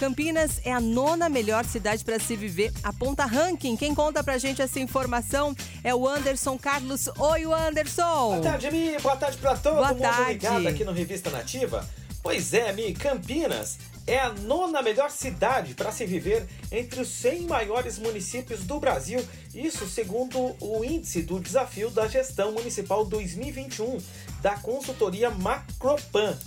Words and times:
Campinas 0.00 0.62
é 0.64 0.72
a 0.72 0.80
nona 0.80 1.28
melhor 1.28 1.62
cidade 1.62 2.02
para 2.02 2.18
se 2.18 2.34
viver, 2.34 2.72
aponta 2.82 3.26
ranking. 3.26 3.76
Quem 3.76 3.94
conta 3.94 4.24
pra 4.24 4.38
gente 4.38 4.62
essa 4.62 4.80
informação 4.80 5.54
é 5.84 5.94
o 5.94 6.08
Anderson 6.08 6.56
Carlos. 6.56 7.06
Oi, 7.18 7.44
Anderson! 7.44 8.30
Boa 8.30 8.40
tarde, 8.40 8.70
Mi. 8.70 8.96
Boa 8.98 9.16
tarde 9.18 9.36
pra 9.36 9.54
todo 9.58 9.74
Boa 9.74 9.88
mundo 9.88 10.00
tarde. 10.00 10.32
ligado 10.32 10.66
aqui 10.68 10.86
no 10.86 10.92
Revista 10.92 11.28
Nativa. 11.28 11.86
Pois 12.22 12.54
é, 12.54 12.72
Mi, 12.72 12.94
Campinas 12.94 13.76
é 14.06 14.18
a 14.18 14.32
nona 14.32 14.80
melhor 14.80 15.10
cidade 15.10 15.74
para 15.74 15.92
se 15.92 16.06
viver 16.06 16.48
entre 16.72 17.02
os 17.02 17.08
100 17.08 17.42
maiores 17.42 17.98
municípios 17.98 18.60
do 18.60 18.80
Brasil. 18.80 19.22
Isso 19.54 19.86
segundo 19.86 20.56
o 20.60 20.82
índice 20.82 21.20
do 21.20 21.38
Desafio 21.38 21.90
da 21.90 22.08
Gestão 22.08 22.52
Municipal 22.52 23.04
2021 23.04 23.98
da 24.40 24.52
consultoria 24.52 25.30
Macropan. 25.30 26.38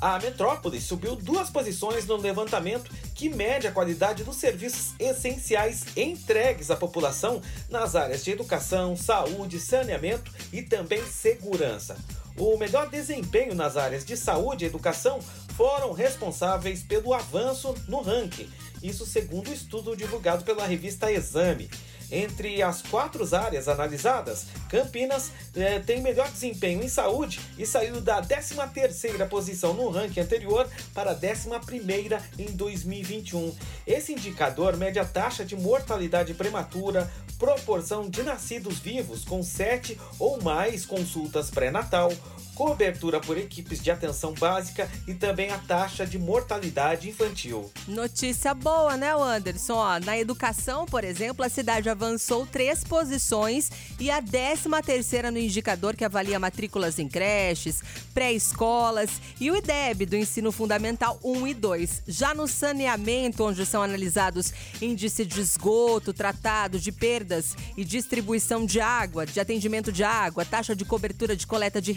A 0.00 0.18
metrópole 0.18 0.80
subiu 0.80 1.14
duas 1.14 1.50
posições 1.50 2.06
no 2.06 2.16
levantamento 2.16 2.90
que 3.14 3.28
mede 3.28 3.66
a 3.66 3.72
qualidade 3.72 4.24
dos 4.24 4.36
serviços 4.36 4.94
essenciais 4.98 5.84
entregues 5.94 6.70
à 6.70 6.76
população 6.76 7.42
nas 7.68 7.94
áreas 7.94 8.24
de 8.24 8.30
educação, 8.30 8.96
saúde, 8.96 9.60
saneamento 9.60 10.32
e 10.50 10.62
também 10.62 11.04
segurança. 11.04 11.98
O 12.38 12.56
melhor 12.56 12.88
desempenho 12.88 13.54
nas 13.54 13.76
áreas 13.76 14.02
de 14.02 14.16
saúde 14.16 14.64
e 14.64 14.68
educação 14.68 15.20
foram 15.54 15.92
responsáveis 15.92 16.82
pelo 16.82 17.12
avanço 17.12 17.74
no 17.86 18.00
ranking, 18.00 18.48
isso 18.82 19.04
segundo 19.04 19.48
o 19.48 19.52
estudo 19.52 19.94
divulgado 19.94 20.44
pela 20.44 20.66
revista 20.66 21.12
Exame. 21.12 21.68
Entre 22.10 22.60
as 22.62 22.82
quatro 22.82 23.20
áreas 23.34 23.68
analisadas, 23.68 24.46
Campinas 24.68 25.30
eh, 25.54 25.78
tem 25.80 26.00
melhor 26.00 26.28
desempenho 26.30 26.82
em 26.82 26.88
saúde 26.88 27.40
e 27.56 27.64
saiu 27.64 28.00
da 28.00 28.20
13ª 28.20 29.28
posição 29.28 29.74
no 29.74 29.88
ranking 29.90 30.20
anterior 30.20 30.68
para 30.92 31.12
a 31.12 31.16
11ª 31.16 32.20
em 32.38 32.46
2021. 32.46 33.54
Esse 33.86 34.12
indicador 34.12 34.76
mede 34.76 34.98
a 34.98 35.04
taxa 35.04 35.44
de 35.44 35.54
mortalidade 35.54 36.34
prematura, 36.34 37.10
proporção 37.38 38.08
de 38.08 38.22
nascidos 38.22 38.78
vivos 38.78 39.24
com 39.24 39.42
7 39.42 39.98
ou 40.18 40.42
mais 40.42 40.84
consultas 40.84 41.50
pré-natal, 41.50 42.12
cobertura 42.60 43.18
por 43.20 43.38
equipes 43.38 43.82
de 43.82 43.90
atenção 43.90 44.34
básica 44.34 44.86
e 45.08 45.14
também 45.14 45.50
a 45.50 45.56
taxa 45.56 46.04
de 46.04 46.18
mortalidade 46.18 47.08
infantil. 47.08 47.70
Notícia 47.88 48.52
boa, 48.52 48.98
né, 48.98 49.14
Anderson? 49.14 49.76
Ó, 49.76 49.98
na 50.00 50.18
educação, 50.18 50.84
por 50.84 51.02
exemplo, 51.02 51.42
a 51.42 51.48
cidade 51.48 51.88
avançou 51.88 52.46
três 52.46 52.84
posições 52.84 53.70
e 53.98 54.10
a 54.10 54.20
13 54.20 54.68
terceira 54.84 55.30
no 55.30 55.38
indicador 55.38 55.96
que 55.96 56.04
avalia 56.04 56.38
matrículas 56.38 56.98
em 56.98 57.08
creches, 57.08 57.82
pré-escolas 58.12 59.08
e 59.40 59.50
o 59.50 59.56
IDEB 59.56 60.04
do 60.04 60.16
ensino 60.16 60.52
fundamental 60.52 61.18
1 61.24 61.46
e 61.46 61.54
2. 61.54 62.02
Já 62.08 62.34
no 62.34 62.46
saneamento, 62.46 63.42
onde 63.42 63.64
são 63.64 63.82
analisados 63.82 64.52
índice 64.82 65.24
de 65.24 65.40
esgoto, 65.40 66.12
tratado 66.12 66.78
de 66.78 66.92
perdas 66.92 67.56
e 67.74 67.86
distribuição 67.86 68.66
de 68.66 68.82
água, 68.82 69.24
de 69.24 69.40
atendimento 69.40 69.90
de 69.90 70.04
água, 70.04 70.44
taxa 70.44 70.76
de 70.76 70.84
cobertura 70.84 71.34
de 71.34 71.46
coleta 71.46 71.80
de 71.80 71.92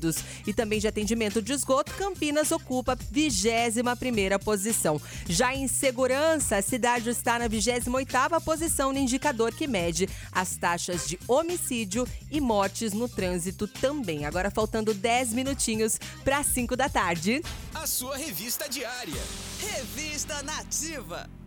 resíduos, 0.00 0.16
e 0.46 0.52
também 0.52 0.80
de 0.80 0.88
atendimento 0.88 1.42
de 1.42 1.52
esgoto, 1.52 1.92
Campinas 1.94 2.50
ocupa 2.50 2.96
21ª 2.96 4.38
posição. 4.42 5.00
Já 5.28 5.54
em 5.54 5.68
segurança, 5.68 6.56
a 6.56 6.62
cidade 6.62 7.10
está 7.10 7.38
na 7.38 7.48
28ª 7.48 8.40
posição 8.42 8.92
no 8.92 8.98
indicador 8.98 9.52
que 9.52 9.66
mede 9.66 10.08
as 10.32 10.56
taxas 10.56 11.06
de 11.06 11.18
homicídio 11.28 12.08
e 12.30 12.40
mortes 12.40 12.92
no 12.92 13.08
trânsito 13.08 13.68
também. 13.68 14.24
Agora 14.24 14.50
faltando 14.50 14.94
10 14.94 15.34
minutinhos 15.34 15.98
para 16.24 16.42
5 16.42 16.76
da 16.76 16.88
tarde. 16.88 17.42
A 17.74 17.86
sua 17.86 18.16
revista 18.16 18.68
diária. 18.68 19.20
Revista 19.60 20.42
Nativa. 20.42 21.39